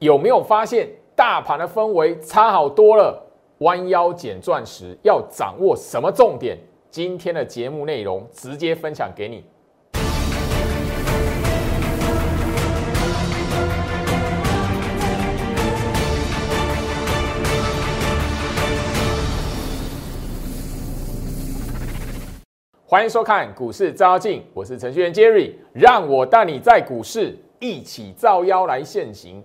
[0.00, 3.20] 有没有发现大盘的氛围差好多了？
[3.58, 6.56] 弯腰捡钻石要掌握什么重点？
[6.88, 9.44] 今天的节目内容直接分享给你。
[22.86, 29.44] 欢迎收看股市招镜，我是程序员 Jerry，让我带你在股市一起照妖来现行。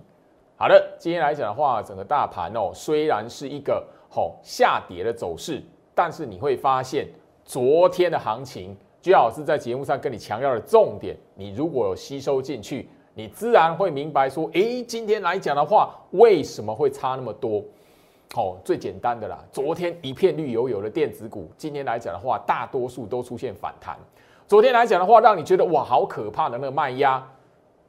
[0.56, 5.60] 好的，今天来讲的话，整个大盘哦，虽然是一个吼下跌的走势，
[5.96, 7.08] 但是你会发现
[7.44, 17.60] 昨天的行情，居老师在节目上跟你强调的重点，你如果有吸收进去，你自然会明白说，诶，今天来讲的话，为什么会差那么多？
[18.36, 23.98] 哦，最简单的啦，昨天一片绿油油的电子股，今天来讲的话，大多数都出现反弹。
[24.46, 27.26] 昨天来讲的话，让你觉得哇，好可怕的那个卖压。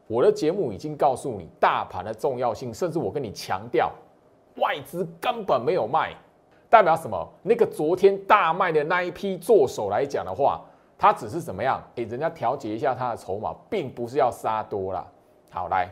[0.08, 3.92] 我的节目已经告诉你大盘的重要性，甚至我跟你强调，
[4.58, 6.14] 外资根本没有卖，
[6.70, 7.28] 代表什么？
[7.42, 10.62] 那个昨天大卖的那一批做手来讲的话，
[10.98, 11.82] 他只是怎么样？
[11.96, 15.06] 诶，人家调节一下他的筹码，并不是要杀多了。
[15.50, 15.90] 好，来，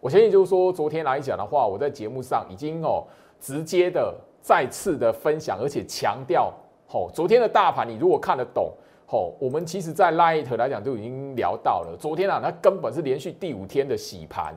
[0.00, 3.04] 我相信就是说，昨天来讲的话，我在节目上已经哦。
[3.38, 6.50] 直接的再次的分享，而且强调，
[6.88, 8.72] 哦，昨天的大盘你如果看得懂，
[9.06, 14.54] 吼，我们其实在 Light 来讲都已经聊到了，昨天啊，它根本是连续第五天的洗盘，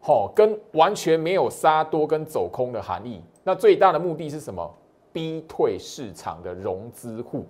[0.00, 3.22] 吼，跟完全没有杀多跟走空的含义。
[3.42, 4.74] 那最大的目的是什么？
[5.12, 7.44] 逼退市场的融资户。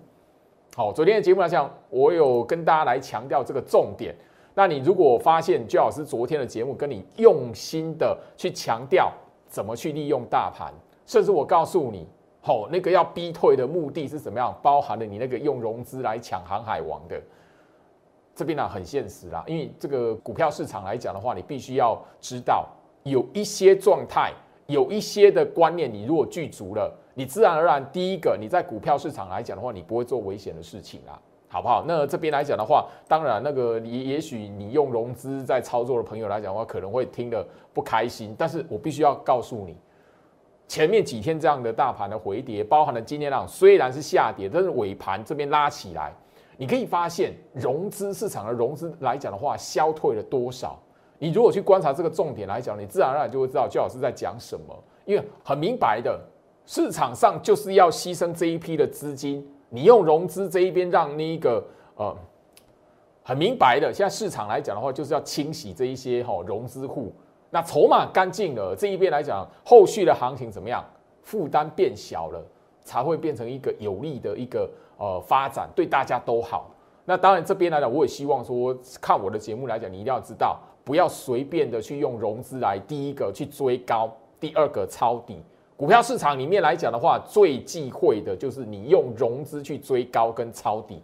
[0.75, 4.13] 好，昨天的节目来讲，我有跟大家来强调这个重点。
[4.53, 9.11] 那你如果发现焦老师昨天的节目跟你用心的去强调。
[9.47, 10.73] 怎么去利用大盘？
[11.05, 12.05] 甚至我告诉你，
[12.45, 14.55] 吼，那个要逼退的目的是怎么样？
[14.61, 17.19] 包含了你那个用融资来抢航海王的，
[18.35, 19.43] 这边呢很现实啦。
[19.47, 22.67] 因为这个股票市场来讲的话，你必须要知道
[23.01, 24.31] 有一些状态，
[24.67, 31.19] 有一些的观念，你如果具足了，你自然而然第一个你在股票市场来讲的话，你不会做危险的事情啦。
[31.47, 31.85] 好不好？
[31.87, 38.35] 那这边来讲的话，当然那个也也许你用融资在操作的朋友来讲的话，可能会听得不开心。
[38.37, 39.77] 但是我必须要告诉你，
[40.67, 46.13] 前面几天这样的大盘的回跌，包含了今天那虽然是下跌，但是尾盘这边拉起来，
[46.57, 50.81] 你可以发现融资市场的融资来讲的话，消退了多少？
[51.17, 54.83] 你如果去观察这个重点来讲，你自然而然就会知道焦老师在讲什么。
[55.05, 56.19] 因为很明白的，
[56.65, 59.47] 市场上就是要牺牲这一批的资金。
[59.69, 61.63] 你用融资这一边让那一个
[61.95, 62.15] 呃
[63.23, 67.13] 很明白的，现在市场来讲的话，就是要清洗这一些哈融资户，
[67.55, 70.83] 那筹码干净了，这一边来讲，后续的行情怎么样？
[71.23, 72.43] 负担变小了，
[72.83, 76.69] 才会变成一个有利的一个呃发展，对大家都好。
[77.05, 85.41] 那当然这边来讲，我也希望说，看我的节目来讲，你一定要知道，不要随便的去用融资来第一个去追高，第二个抄底。
[85.77, 91.01] 股票市场里面来讲的话，最忌讳的就是你用融资去追高跟抄底，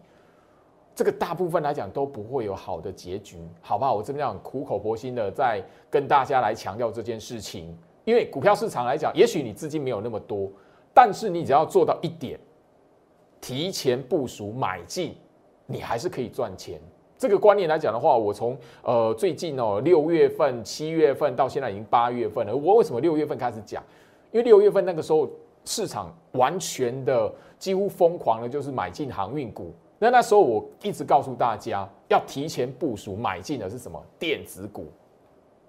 [0.94, 3.94] 这个大部分来讲都不会有好的结局，好不好？
[3.96, 10.52] 我这边讲苦口婆心的在跟大家来强调这件事情，因为股票市场来讲，也许你资金没有那么多，
[10.94, 12.38] 但是你只要做到一点，
[13.40, 15.16] 提前部署买进，
[15.66, 16.79] 你还是可以赚钱。
[17.18, 23.81] 这个观念来讲的话，我从呃最近哦六月份、七月份到现在已经八月份了，我为什么六月份开始讲？
[24.31, 25.29] 因为六月份那个时候
[25.63, 29.73] 市场完全的几乎疯狂的，就是买进航运股。
[30.04, 34.04] 那那时候我一直告诉大家，要提前部署买进的是什么？
[34.18, 34.88] 电子股。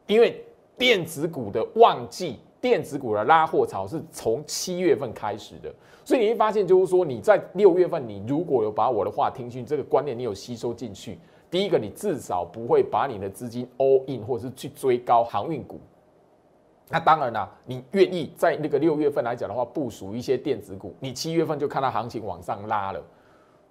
[0.07, 0.43] 因为
[0.79, 5.71] 电子股的旺季，电子股的拉货潮是从七月份开始的。
[6.03, 11.19] 所以你会发现，就是说你在六月份，你如果有把我的话听进这个观念，你有吸收进去，
[11.51, 15.79] 第一个你至少不会把你的资金 all in，或者是去追高航运股。
[16.89, 23.03] 那当然啦，你愿意在那个六月份来讲的话，部署一些电子股，你七月份就看到行情往上拉了。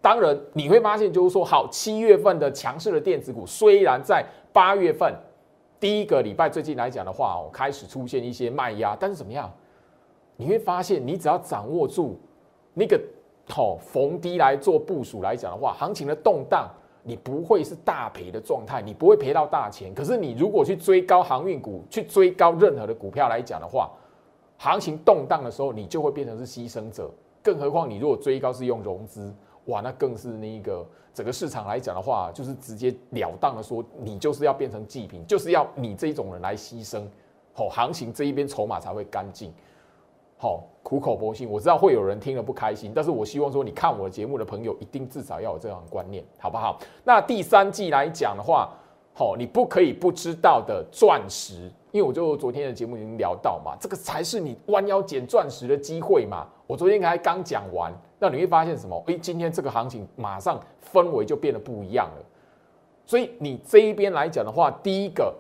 [0.02, 5.14] 当然你会发现，就是说，好，七月份的强势的电子股，虽然在八月份
[5.80, 9.52] 第一个礼拜最近来讲的话，哦，开始出现一些卖压，但是怎么样？
[10.36, 12.20] 你会发现，你只要掌握住
[12.74, 13.00] 那个
[13.56, 16.70] 哦逢低来做部署来讲的话，行情的动荡。
[17.04, 19.92] 你不会是大赔的状态，你不会赔到大钱。
[19.92, 23.90] 可是你如果去追高航运股，去追高任何的股票来讲的话，
[24.60, 27.10] 行情动荡的时候，你就会变成是牺牲者。
[27.42, 29.34] 更何况你如果追高是用融资，
[29.66, 37.04] 哇，那更是那个整个市场来讲的话，就是直接了当的说，你就是要变成祭品，就是要你这种人来牺牲，
[37.54, 39.54] 好，行情这一边筹码才会干净。
[40.38, 46.80] 好，苦口婆心，我知道会有人听了不开心，但是我希望说，你看我的节目的朋友一定至少要有这样的观念，好不好？
[47.04, 48.74] 那第三季来讲的话，
[49.14, 56.48] 好，你不可以不知道的钻石，因为我就昨天的节目已经聊到嘛，这个才是你弯腰捡钻石的机会嘛。
[56.66, 59.04] 我昨天才刚讲完，那你会发现什么？
[59.08, 60.62] 诶，今天这个行情马上
[60.94, 62.24] 氛围就变得不一样了。
[63.04, 65.34] 所以你这一边来讲的话，第一个，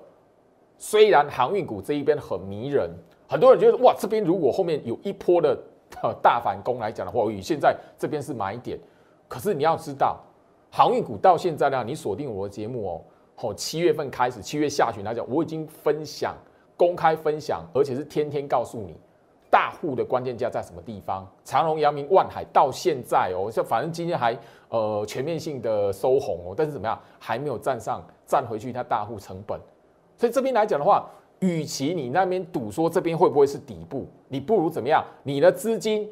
[0.80, 2.90] 虽然航运股这一边很迷人，
[3.30, 5.56] 很多人觉得哇，这边如果后面有一波的
[6.24, 8.80] 大反攻来讲的话，我现在这边是买点。
[9.28, 10.20] 可是你要知道，
[10.72, 13.02] 航运股到现在呢，你锁定我的节目哦。
[13.42, 16.36] 哦，七月份开始，七月下旬来讲，我已经分享
[16.76, 18.98] 公开分享，而且是天天告诉你
[19.52, 21.28] 大户的关键价在什么地方。
[21.44, 24.36] 长隆、阳明、万海到现在哦，像反正今天还
[24.70, 29.60] 呃全面性的收红哦，但是怎么样，还没有站上站回去它大户成本。
[30.18, 31.08] 所以这边来讲的话，
[31.40, 36.10] 与其你那边赌说这边会不会是底部，你不如怎么样，你的资金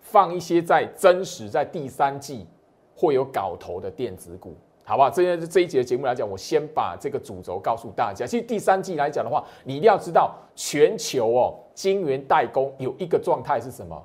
[0.00, 2.46] 放一些在真实在第三季
[2.94, 4.54] 会有搞头的电子股。
[4.86, 5.08] 好不好？
[5.08, 8.26] 这些这一节的节目来讲，我先把这个主轴告诉大家。
[8.26, 14.00] 其实第三季来讲的话，你一定要知道，全球哦，晶圆代工有一个状态是什么？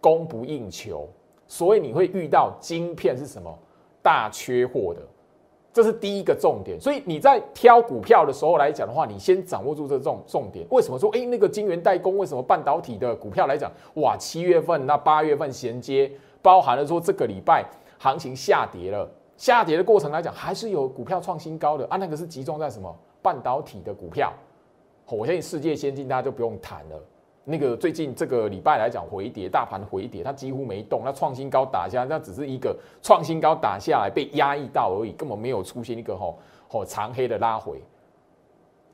[0.00, 1.08] 供不应求，
[1.48, 3.52] 所以你会遇到晶片是什么
[4.02, 5.00] 大缺货的，
[5.72, 6.80] 这是第一个重点。
[6.80, 10.64] 所以你在挑股票的时候来讲的话，你先掌握住这重重点。
[10.70, 16.08] 为什么说哎，那个晶圆代工为什么半导体的股票来讲，哇，七月份那八月份衔接，
[16.40, 17.64] 包含了说这个礼拜
[17.98, 19.10] 行情下跌了。
[19.36, 24.32] 下跌的过程来讲，还是有股票创新高的啊，那个是集中在什么半导体的股票。
[25.08, 27.00] 我相信世界先进大家就不用谈了。
[27.44, 36.36] 那个最近这个礼拜来讲回跌，大盘回跌，它几乎没动，那创新高打下，那只是一个创新高打下来被压抑到而已，根本没有出现一个吼
[36.66, 37.80] 吼长黑的拉回。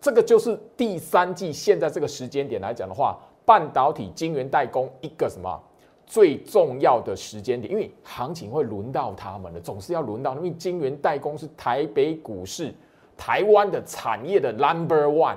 [0.00, 5.58] 这个就是第三季现在这个时间点来讲的话，半导体晶圆代工一个什么？
[6.04, 10.34] 最重要的时间点，因为行情会轮到他们的，总是要轮到。
[10.34, 12.74] 因为晶圆代工是台北股市、
[13.16, 15.36] 台湾的产业的 number one，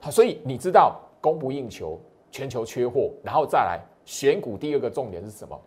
[0.00, 2.00] 好，所以你知道供不应求，
[2.30, 4.56] 全球缺货，然后再来选股。
[4.56, 5.60] 第二个重点是什么？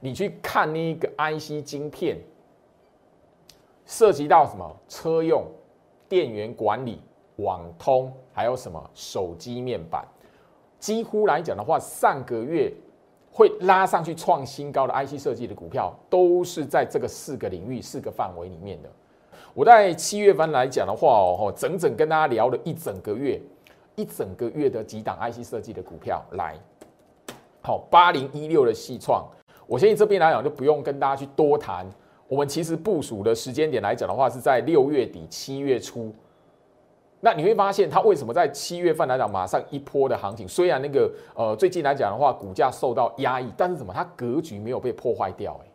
[0.00, 2.18] 你去看那个 IC 晶片，
[3.86, 5.44] 涉及到什么车用
[6.08, 7.00] 电源管理、
[7.36, 10.06] 网通，还有什么手机面板，
[10.78, 12.72] 几乎来讲的话，上个月。
[13.30, 18.90] 会拉上去创新高的 IC 设计的股票，都是在这个四个领域、四个范围里面的。
[19.54, 23.40] 我在七月份来讲的话哦，整整跟大家聊了一整个月，
[23.98, 26.54] 一整个月的几档 IC 设计的股票来。
[27.60, 29.26] 好，八零一六的细创，
[29.66, 31.84] 我相信这边来讲就不用跟大家去多谈。
[32.28, 36.14] 我们其实部署的时间点来讲的话，是在六月底、七月初。
[37.20, 40.46] 那你会发现，它为什么在七月份来讲，马上一波的行情？
[40.46, 43.92] 虽然那个呃，最近来讲的话，股价受到压抑，但是什么？
[43.92, 45.66] 它格局没有被破坏掉，哎，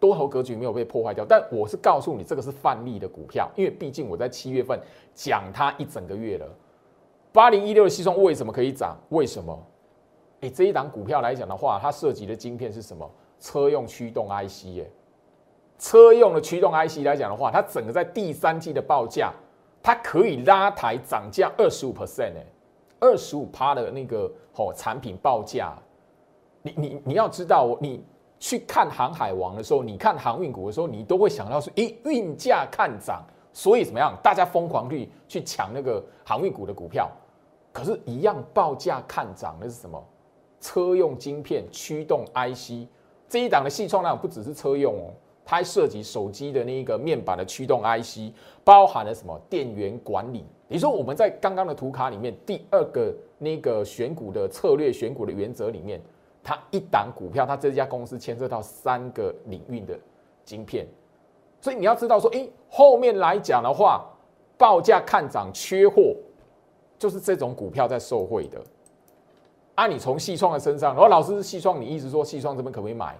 [0.00, 1.26] 多头格局没有被破坏掉。
[1.28, 4.80] 但我是告诉你，这个是范例的股票，因为毕竟我在七月份
[5.14, 6.46] 讲它一整个月了。
[7.38, 8.96] 八零一六的西装为什么可以涨？
[9.10, 9.56] 为什么？
[10.40, 13.08] 哎，这一档股票来讲的话，它涉及的晶片是什么？
[13.38, 14.86] 车用驱动 IC，哎，
[15.78, 19.32] 车用的驱动 IC 来讲的话，它整个在第三季的报价。
[19.80, 22.44] 它可以拉抬涨价二十五 percent 哎，
[22.98, 25.78] 二十五趴的那个哦产品报价，
[26.62, 28.04] 你你你要知道，你
[28.40, 34.18] 去看航海王的时候，你看航运股的时候，你都会想到说，诶，运价看涨，所以怎么样？
[34.24, 37.08] 大家疯狂去去抢那个航运股的股票，
[37.78, 40.04] 可是，一样报价看涨，那是什么？
[40.60, 42.88] 车用晶片驱动 IC
[43.28, 45.14] 这一档的细创量不只是车用哦。
[45.44, 50.44] 它还涉及手机的那一个面板的驱动 IC，包含了什么电源管理？
[50.66, 56.02] 你说我们在刚刚的图卡里面，第二个那个选股的策略选股的原则里面，
[56.42, 59.98] 它一档股票，它这家公司牵涉到三个领域的
[60.44, 60.86] 晶片，
[61.60, 64.04] 所以你要知道说，诶，后面来讲的话，
[64.58, 66.14] 报价看涨缺货，
[66.98, 68.60] 就是这种股票在受惠的。
[69.74, 73.16] 啊，你从细创的身上，然后老师是细创，你一直说细创这边可不可以买？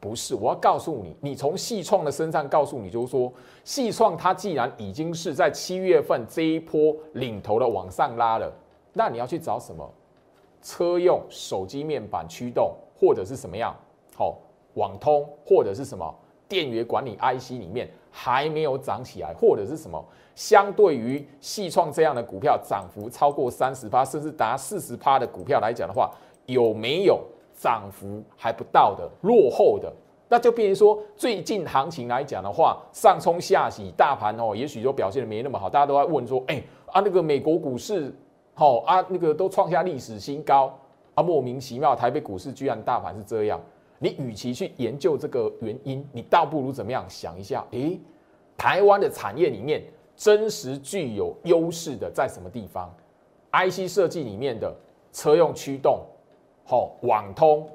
[0.00, 3.30] 不是，我要告诉你，你从细创的身上告诉你，就是说，
[3.64, 8.50] 细创它既然已经是在七月份这一波领头的往上拉了，
[8.94, 9.86] 那你要去找什么？
[10.62, 13.76] 车用手机面板驱动，或者是什么样？
[14.16, 14.38] 好，
[14.72, 16.14] 网通或者是什么
[16.48, 20.04] 电源管理 IC 里面还没有涨起来，或者是什么？
[20.34, 26.10] 相对于细创这样的股票，涨幅超过三十趴，甚至达四十趴的股票来讲的话，
[26.46, 27.20] 有没有？
[27.52, 29.92] 涨幅还不到的落后的，
[30.30, 35.68] 那就变成说，最近行情来讲的话，上冲下洗，大盘哦，也许就表现的没那么好。
[35.68, 38.10] 大家都在问说，哎啊，那个美国股市，
[38.54, 40.74] 好啊，那个都创下历史新高
[41.12, 43.60] 啊，莫名其妙，台北股市居然大盘是这样。
[44.02, 48.00] 你与其去研究这个原因，你倒不如怎么样想一下，诶，
[48.56, 49.84] 台湾的产业里面
[50.16, 52.90] 真实具有优势的在什么地方
[53.52, 54.74] ？IC 设计里面的
[55.12, 56.00] 车用驱动、
[56.64, 57.68] 好网通，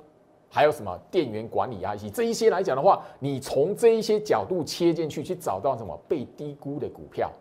[0.49, 7.31] 还有什么电源管理 IC 这一些来讲的话，你从这一些角度切进去，去找到什么被低估的股票。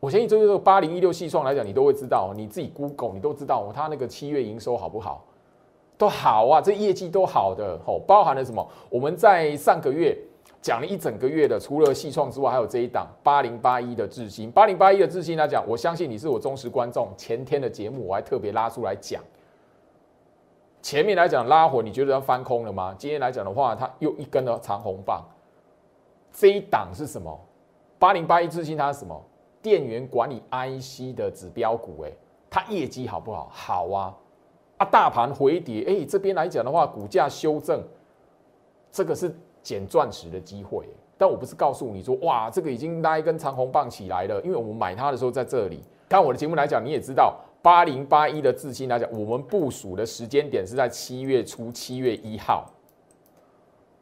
[0.00, 5.25] 我相信这个八零一六细创来讲，你都会知道，你自己 Google 你都知道，它那个七月营收好不好？
[5.98, 8.66] 都好啊，这业绩都好的哦，包含了什么？
[8.90, 10.16] 我们在上个月
[10.60, 17.08] 讲了一整个月的，除了细创之外，还有这一档八零八一的智新，八零八一的智新来讲，我相信你是我忠实观众。
[17.16, 19.22] 前天的节目我还特别拉出来讲，
[20.82, 22.94] 前面来讲拉火，你觉得要翻空了吗？
[22.98, 25.24] 今天来讲的话，它又一根的长红棒，
[26.32, 27.40] 这一档是什么？
[27.98, 29.18] 八零八一智新它是什么？
[29.62, 32.12] 电源管理 IC 的指标股，哎，
[32.50, 33.48] 它业绩好不好？
[33.50, 34.14] 好啊。
[34.78, 37.82] 啊，大盘回跌，哎，这边来讲的话，股价修正，
[38.92, 40.86] 这个是捡钻石的机会。
[41.16, 45.80] 但我不是告诉你说，哇，这个已经拉一根长红棒起来了，因为我们买它的时候在这里。
[46.10, 52.70] 看我的节目来讲，你也知道，八零八一的自信来讲，我们部署的时间点是在七月初，七月一号。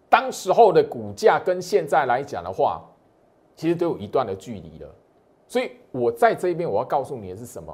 [0.09, 2.83] 当时候的股价跟现在来讲的话，
[3.55, 4.93] 其实都有一段的距离了。
[5.47, 7.73] 所以我在这边我要告诉你的是什么？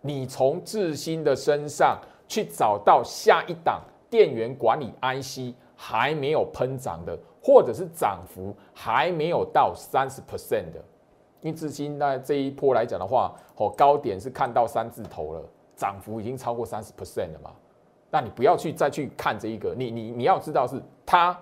[0.00, 1.96] 你从智新的身上。
[2.30, 10.80] 去找到下一档电源管理 IC 还没有喷涨的，或者是涨幅还没有到三十 percent 的，
[11.40, 15.42] 因为至今那这一波来讲的话，哦高点是看到三字头了，
[15.74, 17.50] 涨幅已经超过三十 percent 了嘛。
[18.12, 21.36] 那你不要去再去看这一个，你你你要知道是它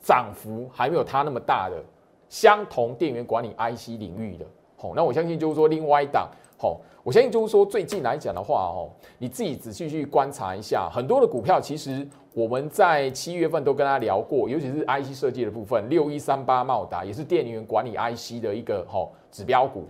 [0.00, 1.82] 涨幅还没有它那么大的
[2.28, 6.30] 相同电源管理 IC 领域的，好，那我相信就是说另外一档。
[6.56, 19.84] 好，我相信就是说，最近来讲的话，哦，你自己仔细去观察一下，很多的股票，其实我们在七月份都跟他聊过，尤其是 IC 设计的部分，六一三八茂达也是电源管理 IC 的一个哈指标股，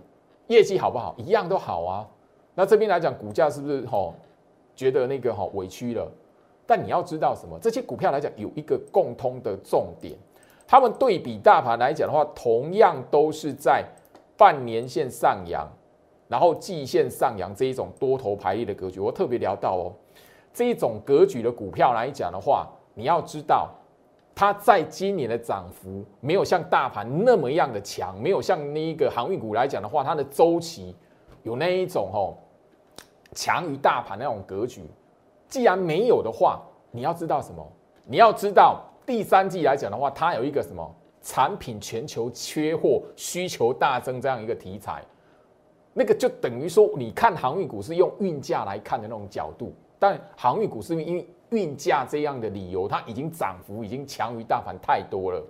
[0.47, 1.13] 业绩好不好？
[1.17, 2.07] 一样都好啊。
[2.55, 4.11] 那这边来讲，股价是不是哈
[4.75, 6.11] 觉得那个哈委屈了？
[6.65, 7.59] 但你要知道什么？
[7.61, 10.15] 这些股票来讲有一个共通的重点，
[10.67, 13.85] 他们对比大盘来讲的话，同样都是在
[14.35, 15.69] 半年线上扬。
[16.27, 19.93] 然后季线上扬这一种多头排列的格局，我特别聊到哦，
[20.53, 23.69] 这一种格局的股票来讲的话，你要知道，
[24.33, 30.95] 它在今年的涨幅没有像大盘那么样的强，没有像那一个航运股来讲的话，它的周期
[31.43, 32.33] 有那一种哦
[33.33, 34.81] 强于大盘那种格局。
[35.47, 37.65] 既然没有的话，你要知道什么？
[38.07, 45.03] 你要知道第三季来讲的话，它有一个什么产品全球缺货、需求大增这样一个题材。
[45.97, 55.41] 那个就等于说，你看航运股是用运价来看的那种角度，但航运股是因为运价这样的理由，它已经涨幅已经强于大盘太多了。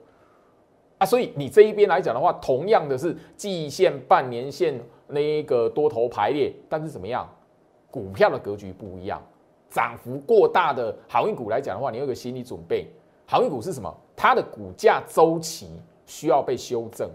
[0.99, 7.27] 啊，所以你这一边来讲的话，同样的是季线、半年线那一个多头排列，但是怎么样，
[7.89, 9.19] 股票的格局不一样，
[9.67, 12.85] 涨幅过大的航运股来讲的话，你有个心理准备，
[13.25, 13.91] 航运股是什么？
[14.15, 15.71] 它的股价周期
[16.05, 17.09] 需要被修正，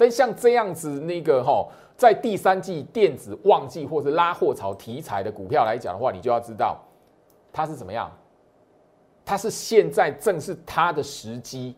[0.00, 1.68] 但像这样子那个哈。
[1.96, 6.78] 在第三季电子旺季或是拉货潮题材的股票来讲的话，你就要知道
[7.52, 8.10] 它是怎么样。
[9.22, 11.76] 它是现在正是它的时机，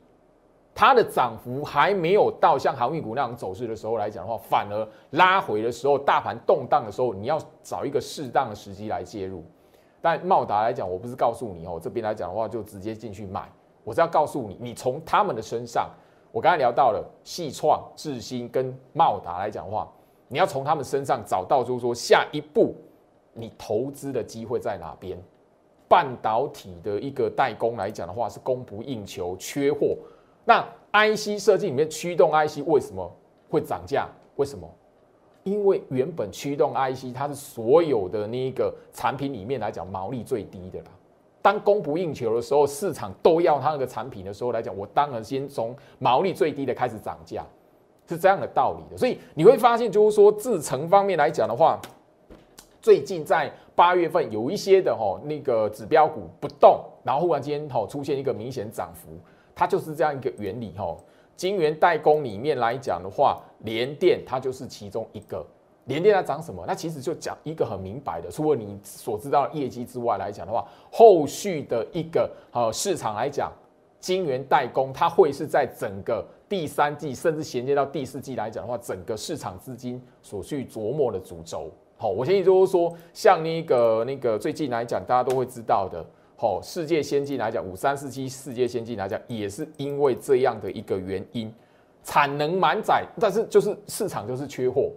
[0.72, 9.44] 它的涨幅还没有到像航运股那种走势的时候来讲的话，反而拉回的时候，大盘动荡的时候，你要找一个适当的时机来介入。
[10.00, 13.50] 但茂达来讲，我不是告诉你哦，这边来讲的话就直接进去买，
[13.82, 15.90] 我是要告诉你，你从他们的身上，
[16.32, 19.88] 我刚才聊到了细创、智新跟茂达来讲的话。
[20.28, 22.74] 你要从他们身上找到，就是说下一步
[23.34, 25.18] 你投资的机会在哪边？
[25.86, 29.94] 半导体的一个代工来讲的话，是供不应求，缺货。
[30.46, 33.14] 那 IC 设计里面驱动 IC 为什么
[33.50, 34.08] 会涨价？
[34.36, 34.66] 为什么？
[35.44, 40.86] 因为原本驱动 IC 它是所有的那一个产品里面来讲毛利最低的啦。
[41.42, 47.44] 当供不应求的时候，市场都要它那个产品的时候来讲，我当然先从毛利最低的开始涨价。
[48.08, 51.80] 是这样的道理的，所以你会发现，就是说制成方面来讲的话，
[52.82, 59.08] 最近在八月份有一些的哈那个指标股不动，然后忽然间哈出现一个明显涨幅，
[59.54, 60.94] 它就是这样一个原理哈。
[61.36, 65.46] 晶圆代工里面来讲的话，联电它就是其中一个。
[65.84, 66.64] 联电它涨什么？
[66.66, 73.52] 那其实就讲一个很明白的，除了你所知道的业绩之外来讲的话，后续的一个呃市场来讲，
[74.00, 76.24] 晶圆代工它会是在整个。
[76.48, 86.04] 第三季甚至衔接到第四季来讲的话，整个市场资金所去琢磨的主轴，好，我先就是说，像那个那个最近来讲，大家都会知道的，
[86.36, 91.50] 好，世界先进来讲，五三四七世界先进来讲，也是因为这样的一个原因，
[92.02, 94.90] 产能满载，但是就是市场就是缺货，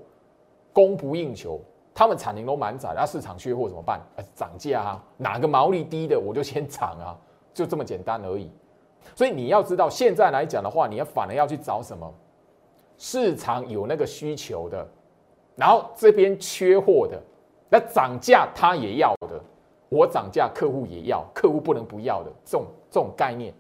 [0.76, 1.60] 供不应求。
[1.94, 4.02] 他们产能都满载，那市场缺货怎么办？
[4.36, 7.16] 涨价啊，哪个毛利低的我就先涨啊，
[7.54, 8.52] 就这么简单而已。
[9.16, 12.14] 所以你要知道，现在来讲的话，你要反而要去找什么？
[12.98, 14.86] 市场有那个需求的，
[15.56, 17.22] 然后这边缺货的，
[17.70, 19.40] 那涨价他也要的，
[19.88, 23.54] 我涨价客户也要，客户不能不要的这种这种概念。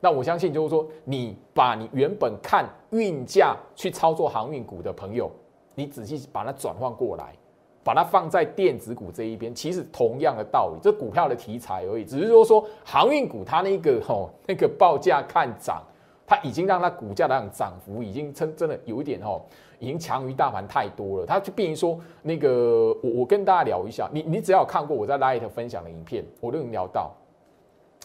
[0.00, 5.30] 那我相信就是说，你把你原本看运价去操作航运股的朋友，
[5.74, 7.34] 你仔细把它转换过来。
[7.82, 15.82] 把它放在电子股这一边，其实同样的道理，这股票的题材而已，只是说说航运股它那个吼那个报价看涨，
[16.26, 19.46] 它已经让它股价的涨幅已经真真的有一点吼，
[19.78, 21.26] 已经强于大盘太多了。
[21.26, 27.10] 它就变成说那个我我跟大家聊一下，你你只要看过我在 Light 分享的影片，我都能聊到，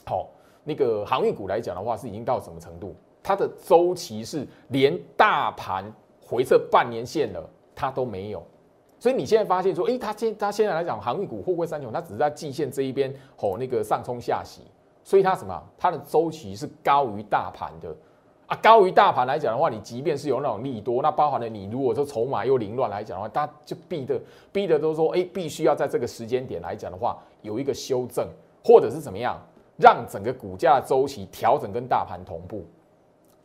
[0.05, 0.29] 好
[0.63, 2.95] 那个航运股来讲的话，是已经到什么程度？
[3.21, 5.83] 它的周期是连大盘
[6.25, 8.41] 回撤半年线了，它都没有。
[8.97, 14.61] 所以你现在发现说，哎，它现它现在来讲，航运股货柜三雄，它只是在季线这一边吼那个上冲下洗，
[15.03, 15.61] 所以它什么？
[15.77, 17.93] 它的周期是高于大盘的
[18.47, 24.19] 啊，高于大盘来讲的话，你即便是有那种利多，那包含了你如果说筹码又凌乱来讲的话，它就逼的
[24.51, 28.27] 逼的都说，哎，必须要在这个时间点来讲的话，有一个修正，
[28.63, 29.37] 或者是怎么样，
[29.77, 32.63] 让整个股价周期调整跟大盘同步。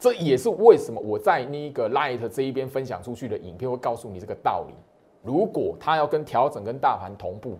[0.00, 4.72] 这也是为什么我在那个 Light 这一边分享出去的影片会告诉你这个道理。
[5.22, 7.58] 如果它要跟调整跟大盘同步，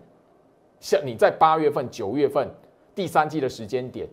[0.79, 2.49] 像你在八月份、九月份
[2.95, 4.09] 第三季的时间点，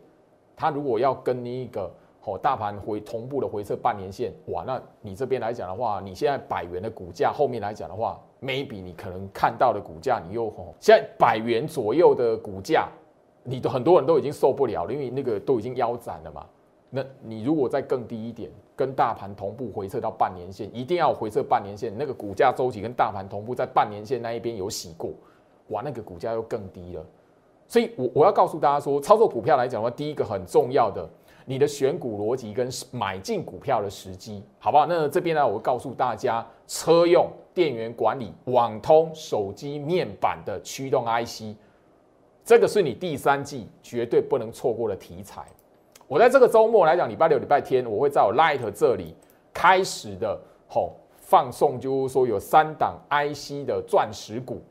[0.55, 1.91] 它如果要跟你一个
[2.25, 12.91] 哦大盘回同步的回撤半年线，哇，那你这边来讲的话，你现在百元的股价后面来讲的话，maybe 你可能看到的股价你又哦，现在百元左右的股价，
[13.43, 16.45] 你都很多人都已经受不了了，因为那个都已经腰斩了嘛。
[16.91, 25.11] 那你如果再更低一点，跟大盘同步回撤到半年线，一定要回撤半年线，那个股价周期跟大盘同步在半年线那一边有洗过，
[25.69, 27.05] 哇，那个股价又更低了。
[27.67, 31.07] 所以，我我要告诉大家说，操作股票来讲的话，第一个很重要的，
[31.45, 34.87] 你的选股逻辑跟买进股票的时机，好不好？
[34.87, 41.55] 那这边呢，我告诉大家，车用电源管理、网通、手机面板的驱动 IC，
[42.43, 45.45] 这个是你第三季绝对不能错过的题材。
[46.09, 49.15] 我在这个周末来讲，礼拜六、礼拜天，我会在我 Light 这里
[49.53, 54.63] 开始的吼放送，就是说有三档 IC 的钻石股，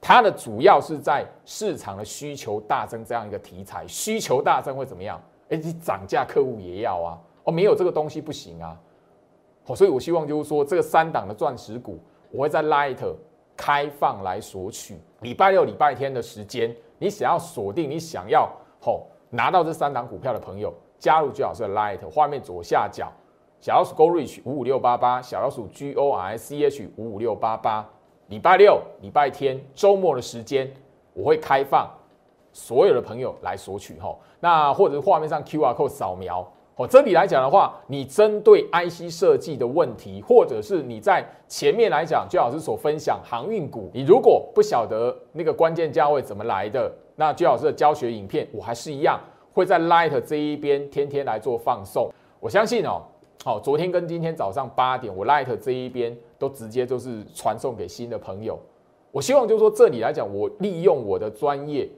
[0.00, 5.20] 它的主要是在市场的需求大增这样一个题材，需求大增会怎么样？
[5.50, 8.80] 哎，你涨价，客户也要啊，哦，没有这个东西不行啊，
[9.66, 12.96] 哦，所以我希望就是说这个三档的钻石股，我会在 Light
[13.54, 19.06] 开放来索取，礼拜六、礼拜天的时间，你想要锁定，你想要吼。
[19.30, 23.12] 拿到这三档股票的朋友，加入最好是 Light，画面左下角
[23.60, 27.86] 小老鼠 Go Reach 五五六八八，小老鼠 G O R C H 五五六八八。
[28.28, 30.68] 礼拜六、礼拜天、周末的时间，
[31.14, 31.88] 我会开放
[32.52, 34.16] 所有的朋友来索取哈。
[34.40, 36.44] 那或者是画面上 Q R code 扫描
[36.76, 36.86] 哦。
[36.86, 46.90] 这里来讲的话，你针对 IC 设计的问题，或者是你在前面来讲，最好是所分享航运股，你如果不晓得那个关键价位怎么来的。
[47.18, 49.18] 那居老师的教学影片，我还是一样
[49.54, 52.10] 会在 Light 这一边天天来做放送。
[52.38, 53.00] 我相信哦，
[53.42, 58.58] 好，昨天跟今天早上八点，我 Light 这一边都直接就是传送给新的朋友。
[59.10, 61.88] 我希望就是说这里来讲，我利用我的专业，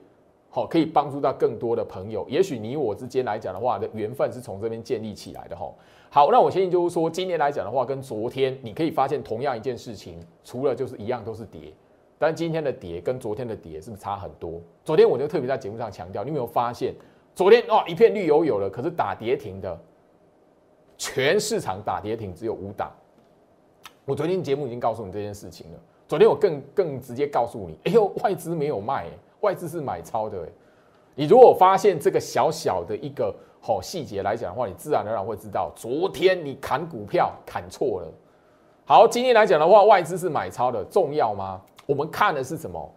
[0.50, 2.26] 好，可以帮助到更多的朋友。
[2.28, 5.70] 也许你我之间来讲的话的缘分是从这边建立起来的哈。
[6.10, 11.72] 好，那我相信就是说今年来讲的话，跟昨天你可以发现同样一件事情，除了就是一样都是跌。
[12.18, 14.60] 但今天的跌跟昨天的跌是不是差很多？
[14.84, 16.94] 昨天我就特别在节目上强调，你有没有发现，
[17.34, 19.78] 昨天哇一片绿油油了，可是打跌停的，
[20.96, 22.90] 全市场打跌停只有五档。
[24.04, 25.78] 我昨天节目已经告诉你这件事情了。
[26.08, 29.06] 昨天我更更直接告诉你，哎呦，外资没有卖，
[29.40, 30.48] 外资是买超的。
[31.14, 38.12] 你如果发现这个小小的一个好细节来讲的话，你自然而然会知道，昨天你砍股票砍错了。
[38.84, 41.60] 好，今天来讲的话，外资是买超的，重要吗？
[41.86, 42.94] 我们看的是什么？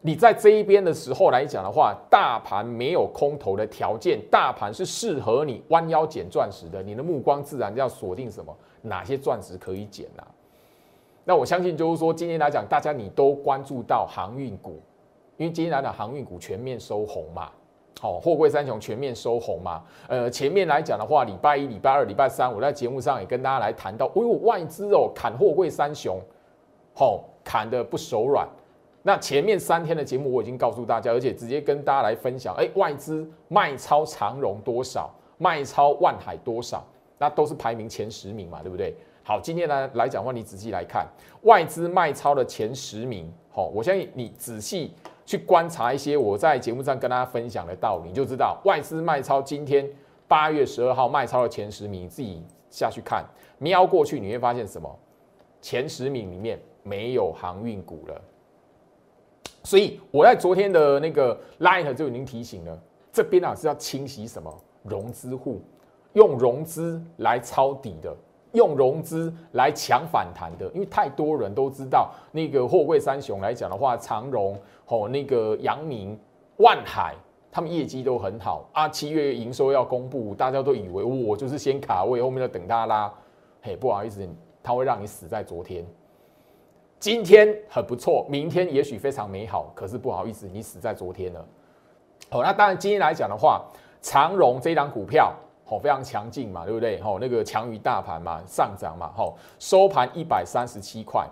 [0.00, 6.82] 你在这一边的时候来讲的话，大盘没有空头的条件，大盘是适合你弯腰捡钻石的。
[6.82, 8.52] 你的目光自然要锁定什么？
[8.80, 10.24] 哪些钻石可以捡呐？
[11.22, 14.82] 那我相信就是说，今天来讲，大家你都关注到航运股，
[15.36, 17.50] 因为今天来讲航运股全面收红嘛，
[18.00, 19.82] 好，货柜三雄全面收红嘛。
[20.08, 26.20] 呃，前面来讲的话，礼拜一、礼拜二、礼拜三，我在节目上也跟大家来谈到，哦呦，外资哦砍货柜三雄，
[26.94, 27.24] 好。
[27.44, 28.48] 砍的不手软，
[29.02, 36.86] 那前面三天的节目我已经告诉大家，而且直接跟大家来分享，哎，外资卖超长荣多少，卖超万海多少，
[37.18, 38.94] 那都是排名前十名嘛，对不对？
[39.24, 41.04] 好，今天呢来讲话，你仔细来看
[41.42, 49.88] 外资卖超的前十名，好，我相信你仔细去观察一些我在节目上跟大家分享的道理，你就知道外资卖超今天
[50.26, 53.24] 八月十二号卖超的前十名，自己下去看，
[53.58, 54.98] 瞄过去你会发现什么？
[55.60, 58.20] 前十名里面没有航运股了。
[59.62, 62.82] 所以我在昨天的那个 Light 就已经提醒了，
[63.12, 65.62] 这边啊是要清洗什么融资户，
[66.14, 68.14] 用融资来抄底的。
[68.52, 76.18] 用融资来抢反弹的，因为太多人都知道那个货柜三雄来讲的话，长荣、哦那个阳明、
[76.58, 77.14] 万海，
[77.50, 78.88] 他们业绩都很好啊。
[78.88, 83.12] 七月营收要公布，大家都以为我就是先卡位，后面要等他拉。
[83.62, 84.28] 嘿，不好意思，
[84.62, 85.84] 他会让你死在昨天。
[86.98, 91.44] 今天很不错，明天也许非常美好，可是不好意思，你死在昨天了。
[92.28, 93.64] 好，那当然今天来讲的话，
[94.00, 95.32] 长荣这张股票。
[95.72, 97.00] 哦，非常强劲嘛，对不对？
[97.00, 101.26] 吼，那个强于大盘嘛，上涨嘛，哦，收盘一百三十七块，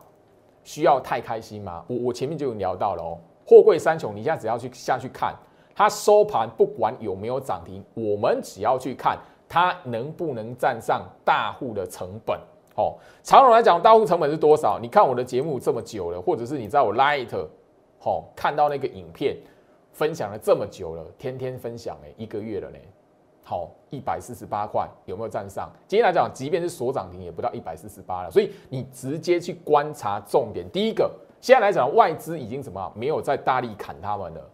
[0.64, 1.84] 需要太开心吗？
[1.86, 5.34] 我我前面就有聊到了哦，货柜三雄，你现在只要去下去看，
[5.74, 12.40] 它收盘不管有没有涨停，我们只要去看它能不能站上大户的成本。
[12.76, 14.78] 哦，长荣来讲，大户成本是多少？
[14.80, 17.28] 你看我的节目这么久了，或者是你在我 Light，
[18.04, 19.36] 哦，看到那个影片
[19.92, 22.78] 分享了这么久了，天天分享哎，一个月了呢。
[23.50, 25.68] 好，一百四十八块有没有站上？
[25.88, 28.30] 今天来讲，即便是锁涨停，也不到一百四十八了。
[28.30, 30.64] 所以你直接去观察重点。
[30.70, 31.10] 第一个，
[31.40, 34.50] 现在来讲，外资已经怎么没有再大力砍他们了？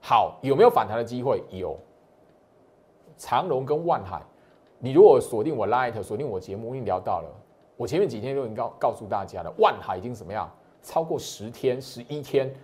[0.00, 1.42] 好，有没有反弹的机会？
[1.50, 1.76] 有。
[3.16, 4.22] 长隆跟万海，
[4.78, 7.28] 你如果锁定我 Light，锁定我节目，我已经聊到了。
[7.76, 10.48] 我前面几天都已经告告诉大家了，万海已经怎么样？
[10.84, 12.54] 超过十天、十一天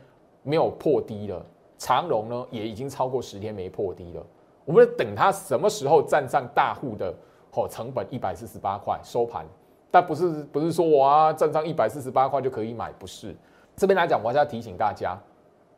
[0.45, 1.45] 没有破低了。
[1.77, 4.25] 长隆呢，也已经超过十天没破低了。
[4.65, 7.15] 我们等它什么时候站上大户的
[7.53, 9.45] 哦成本一百四十八块收盘，
[9.91, 13.35] 但不是不是说哇站上一百四十八块就可以买，不是。
[13.75, 15.19] 这边来讲，我还是要提醒大家，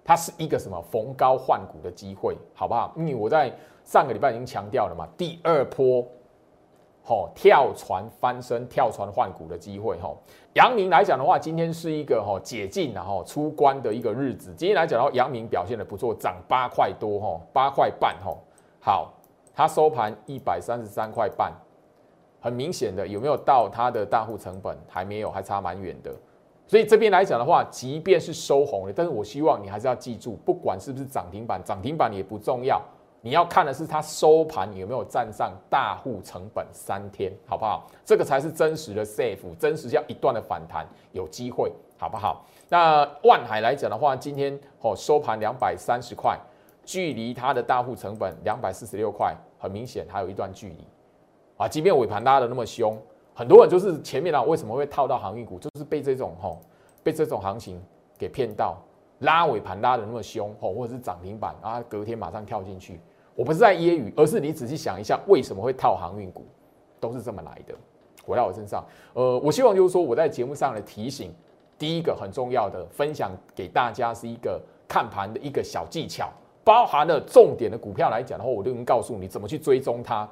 [0.04, 2.92] 它是一个什么逢高换股的机会，好不好？
[2.96, 3.52] 因为我在
[3.84, 6.04] 上个礼拜已经强调了嘛，第二波
[7.06, 10.14] 哦跳船翻身、跳船换股的机会哈。
[10.54, 14.52] 阳明来讲的话，今天是一个哈解禁然后出关的一个日子。
[14.56, 18.36] 今天来讲的话，阳明表现的不错，涨八块多哈，八块半哈。
[18.84, 19.14] 好，
[19.54, 21.50] 它收盘一百三十三块半，
[22.38, 24.76] 很明显的有没有到它的大户成本？
[24.86, 26.14] 还没有，还差蛮远的。
[26.66, 32.78] 所以这边来讲的话，即便是收红了，但是我希望你还是要记住，不管是不是涨停板，涨停板也不重要，
[33.22, 37.86] 你要看的是它收盘有没有站上大户成本三天，好不好？
[38.04, 42.44] 这个才是真实的 safe，真实要一段的反弹有机会，好不好？
[42.68, 46.38] 那万海来讲的话，今天哦收盘两百三十块。
[46.84, 50.86] 距离它的大户成本两百四十六块，很明显还有一段距离
[51.56, 51.66] 啊！
[51.68, 52.96] 即便尾盘拉的那么凶，
[53.34, 56.60] 很多人就是前面啊为什么会套到航运股，就是被这种吼
[57.02, 57.82] 被这种行情
[58.18, 58.76] 给骗到，
[59.20, 63.00] 拉尾盘拉的那么凶吼，或者是涨停板啊，隔天马上跳进去。
[63.34, 66.44] 我不是在揶揄，而是你仔细想一下，为什么会套航运股，
[67.00, 67.74] 都是这么来的。
[68.26, 71.34] 回到我身上，呃，我希望就是说我在节目上的提醒，
[71.78, 76.30] 第一个很重要的分享给大家是一个看盘的一个小技巧。
[76.64, 80.26] 包含了重点的股票来讲的话，我都能告诉你怎么去追踪它。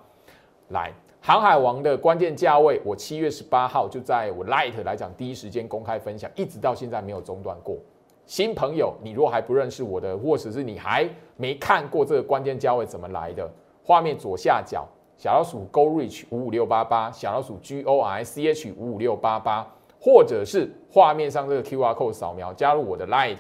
[0.69, 0.91] 来，
[1.21, 7.77] 航海王的关键价位，我七月十八号就在我 Light 来讲第一时间公开分享，一直到现在没有中断过。
[8.25, 13.47] 新朋友，你如果还不认识我的，或者是你还没看过这个关键价位怎么来的，
[13.85, 23.37] 画面左下角小老鼠 Go Reach 五五六八八，小老鼠 G O R C H 五五六八八，或者是画面上这个 Q R code 扫描加入我的 Light，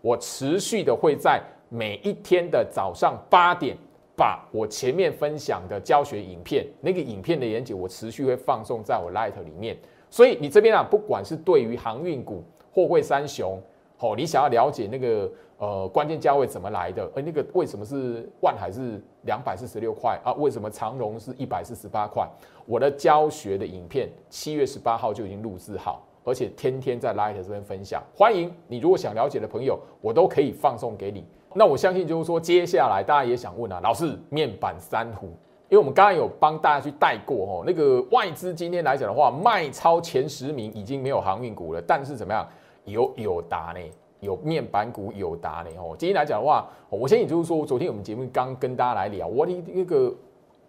[0.00, 1.40] 我持续的会在。
[1.72, 3.74] 每一天的早上八点，
[4.14, 9.74] 把我前面分享的教学影片，那个影片的连接，我持续会放送在我 Light 里面。
[10.10, 13.58] 所以你这边啊，不管是对于航运股、货柜三雄，
[14.00, 20.34] 哦，你想要了解那个呃关键价位怎么来的，而那个为什么是万海是两百四十六块啊？
[20.34, 22.28] 为什么长荣是一百四十八块？
[22.66, 28.02] 我的教学的影片七月十八号就已经录制好，而且天天在 Light 这边分享。
[28.14, 31.24] 欢迎你，如果想了解的朋友，我都可以放送给你。
[31.54, 35.26] 那我相信就是说，接下来大家也想问啊，老师面板三虎，
[35.68, 42.46] 因为我们刚刚有帮大家去带过哦，那个外资今天来讲的话，卖超前十名已经没有航运股了，但是怎么样，
[42.84, 43.80] 有有达呢，
[44.20, 45.94] 有面板股有达呢哦。
[45.98, 50.14] 今天来讲的话，我相信就是说，昨天我们节目刚跟大家来聊，我的那个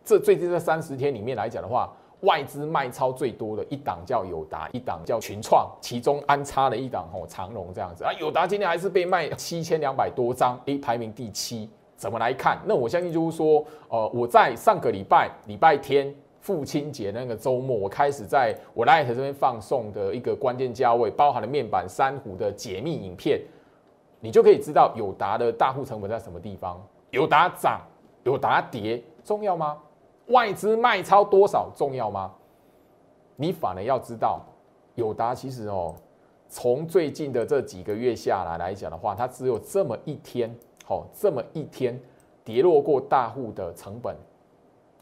[0.03, 1.91] 这最近这三十天里面来讲的话。
[2.23, 8.11] 外资卖超最多的一档叫友达，一档叫群创，其中安插了一档吼长荣这样子啊。
[8.19, 11.69] 友达今天还是被卖七千两百多张，A 排名第七。
[11.95, 12.59] 怎么来看？
[12.65, 23.39] 那我相信就是说，呃，我在上个礼拜礼拜天父亲节那个周末，我开始在我 Light 这边放送的一个关键价位，包含了面板三虎的解密影片，
[24.19, 26.81] 你就可以知道友达的大户成本在什么地方。
[27.11, 27.79] 友达涨，
[28.23, 29.77] 友达跌，重要吗？
[30.27, 32.31] 外资卖超多少重要吗？
[33.35, 34.41] 你反而要知道，
[34.95, 35.95] 友达其实哦，
[36.47, 40.55] 从最近的这几个月下来来讲的话，它只有这么一天，
[40.85, 41.99] 好，这么一天
[42.43, 44.15] 跌落过大户的成本。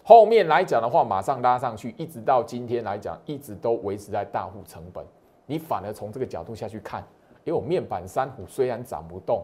[0.04, 5.06] 后面来讲的话，马上拉上去，一直到今天来讲，一直都维持在大户成本。
[5.46, 7.06] 你反而从这个角度下去看，
[7.44, 9.44] 因为我面板三虎虽然涨不动，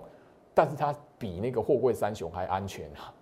[0.53, 3.13] 但是它比那个货柜三雄还安全啊，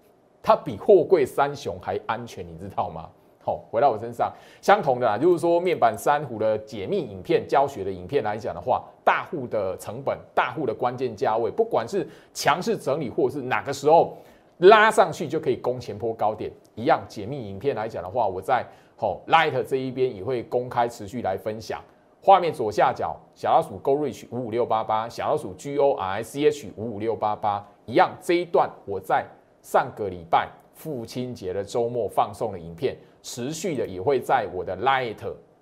[0.45, 3.09] 它比货柜三雄还安全，你知道吗？
[3.43, 4.31] 好，回到我身上，
[4.61, 14.15] 相同的啦，就是说面板三虎的解密影片教学的影片来讲的话，大户的成本、大户的关键价位，不管是强势整理或是哪个时候。
[14.59, 21.81] 拉上去就可以攻前坡高点，一样解密影片来讲的话，我在吼 Light 这一边也会公开持续来分享。
[22.21, 29.25] 画面左下角小老鼠 Go Reach 五五六八八，小老鼠 G O R I C H 五五六八八，一样这一段我在
[29.65, 35.17] 上个礼拜父亲节的周末放送的影片，持续的也会在我的 Light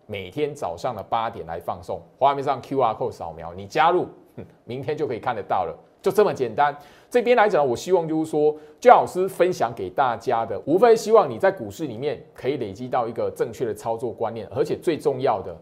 [0.08, 2.02] 每天早上的八点来放送。
[2.20, 4.06] 画面上 Q R code 扫描，你加入，
[4.66, 5.74] 明天就可以看得到了。
[6.02, 6.78] 就这么简单。
[7.10, 15.56] 这边来讲，我希望就是说，焦老师分享给大家的，无非希望你在股市里面可以累积到一个正确的操作观念，而且最重要的，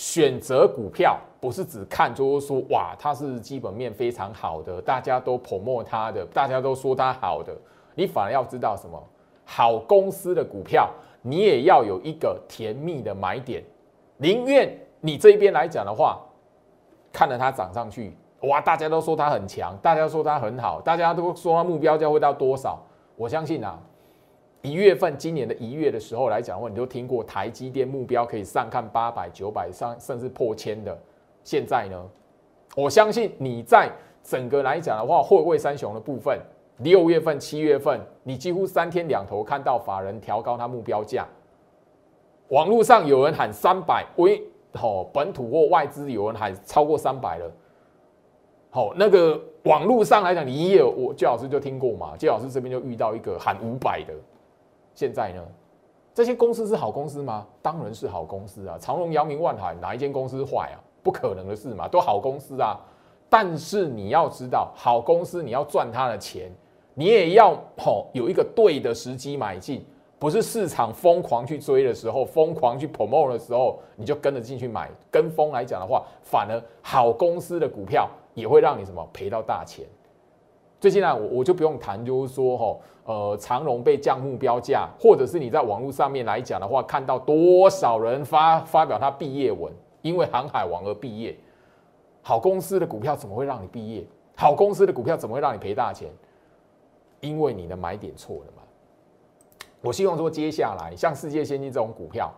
[0.00, 7.54] 选择股票不是只看就是说，哇，它是基本面非常好的，大家都捧墨它的，大家都说它好的，
[7.94, 8.98] 你反而要知道什么，
[9.44, 10.88] 好公司的股票，
[11.20, 13.62] 你也要有一个甜蜜的买点，
[14.16, 16.18] 宁愿你这边来讲的话，
[17.12, 18.16] 看着它涨上去。
[18.44, 18.58] 哇！
[18.58, 22.80] 大家都说它很强，大家说它很好，大家都说它目标价会到多少？
[23.16, 23.78] 我相信啊，
[24.62, 30.96] 一月份今年的一月的时候来讲的话，你都听过台积电目标可以上看八百、九百上，甚至破千的。
[31.42, 31.96] 现在呢，
[32.76, 33.90] 我相信你在
[34.22, 36.38] 整个来讲的话，货柜三雄的部分，
[36.78, 41.26] 六月份、七月份，你几乎三天两头看到法人调高他目标价。
[42.48, 44.42] 网络上有人喊三百，喂，
[44.72, 47.50] 哦，本土或外资有人喊超过三百了。
[48.68, 52.14] 好，那个网络上来讲，你也有我季老师就听过嘛？
[52.18, 54.12] 季老师这边就遇到一个喊五百的，
[55.00, 55.42] 现在呢，
[56.12, 57.46] 这些公司是好公司吗？
[57.62, 58.76] 当然是好公司啊！
[58.78, 60.76] 长荣、阳明、万海，哪一间公司坏啊？
[61.02, 62.78] 不可能的事嘛，都好公司啊！
[63.30, 66.52] 但是你要知道，好公司你要赚他的钱，
[66.92, 69.82] 你也要吼有一个对的时机买进，
[70.18, 74.90] 不是市场疯狂去追的时候，疯狂去 promote 的时候，你就跟着进去买。
[75.10, 78.06] 跟风来讲的话，反而好公司的股票。
[78.34, 79.84] 也会让你什么赔到大钱？
[80.80, 91.36] 最近呢，我我就不用谈，就是说哈，呃，长荣被降目标价，或者是你在网络上面来讲的话，看到多少人发发表他毕业文，因为航海王而毕业。
[92.22, 94.06] 好公司的股票怎么会让你毕业？
[94.34, 96.10] 好公司的股票怎么会让你赔大钱？
[97.20, 98.62] 因为你的买点错了嘛。
[99.82, 102.32] 我希望说，接下来像世界先进这种股票，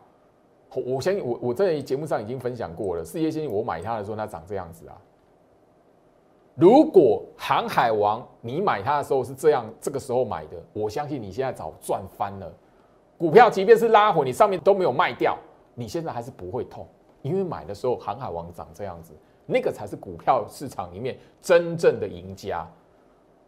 [0.84, 3.04] 我相信我我在节目上已经分享过了。
[3.04, 4.98] 世界先进我买它的时候，它长这样子啊。
[6.54, 12.52] 如果航海王你买它的时候是这样，这个时候买的，我相信你现在早赚翻了。
[13.16, 15.38] 股票即便是拉回，你上面都没有卖掉，
[15.74, 16.86] 你现在还是不会痛，
[17.22, 19.14] 因为买的时候航海王长这样子，
[19.46, 22.68] 那个才是股票市场里面真正的赢家。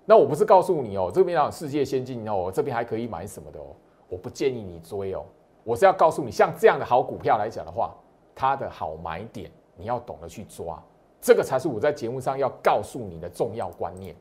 [0.06, 3.66] 那我不是告诉你哦，这边讲世界先进哦，这边还可以买什么的哦，
[4.08, 5.24] 我不建议你追哦，
[5.62, 7.94] 我是要告诉你，像这样的好股票来讲的话，
[8.34, 10.82] 它的好买点你要懂得去抓。
[11.24, 14.14] 这个才是我在节目上要告诉你的重要观念。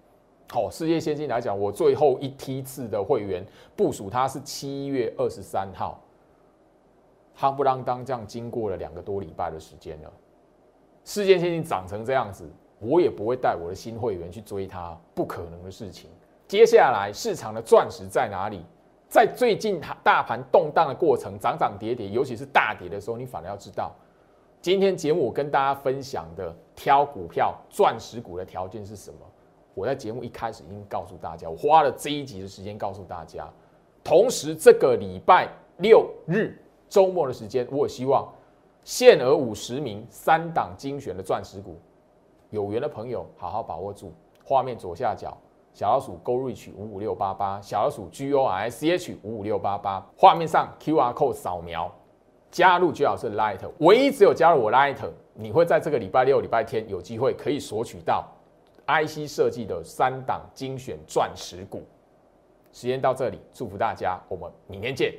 [0.50, 6.00] 好，世界先进来讲，我最后一梯次的会员部署，它是七月二十三号，
[7.38, 10.10] 夯不啷当这样经过了两个多礼拜的时间了。
[11.04, 16.10] 世界先进涨成这样子，我也不会带我的新会员去追它，不可能的事情。
[16.48, 18.64] 接下来市场的钻石在哪里？
[19.10, 23.94] 在最近大盘动荡的过程，涨涨跌跌，尤其是大跌的时候，你反而要知道。
[24.64, 29.20] 今天节目我跟大家分享的挑股票钻石股的条件是什么？
[29.74, 33.46] 我在节目一开始已经告诉大家，我花了这一集的时间告诉大家。
[34.06, 35.50] 同时，这个礼拜
[35.80, 38.26] 六日周末的时间，我希望
[38.86, 41.76] 限额五十名三档精选的钻石股，
[42.50, 44.14] 有缘的朋友好好把握住。
[44.46, 45.38] 画面左下角
[45.74, 51.94] 小老鼠 Go Reach 五五六八八，小老鼠 G O I C H 五五六八八，画面上 Q R code 扫描。
[52.54, 54.96] 加入最好是 Light，唯一只有加入我 Light，
[55.34, 58.32] 你会在这个礼拜六、礼拜天有机会可以索取到
[58.86, 61.84] IC 设计的三档精选钻石股。
[62.72, 65.12] 时间到这里，祝福大家，我们明天见。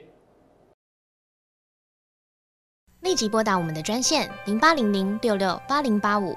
[3.01, 6.37] 立即拨打我们的专线零八零零六六八零八五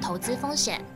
[0.00, 0.95] 投资风险。